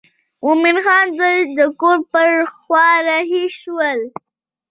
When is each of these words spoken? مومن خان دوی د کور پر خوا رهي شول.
مومن 0.43 0.77
خان 0.85 1.05
دوی 1.19 1.37
د 1.57 1.59
کور 1.79 1.97
پر 2.11 2.29
خوا 2.59 2.87
رهي 3.07 3.45
شول. 3.59 3.99